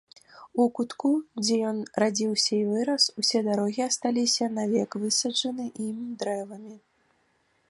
У 0.61 0.63
кутку, 0.77 1.11
дзе 1.43 1.57
ён 1.73 1.77
радзіўся 2.05 2.51
і 2.57 2.63
вырас, 2.71 3.03
усе 3.23 3.39
дарогі 3.51 3.81
асталіся 3.89 4.45
навек 4.59 4.89
высаджаны 5.05 5.65
ім 5.89 5.97
дрэвамі. 6.23 6.75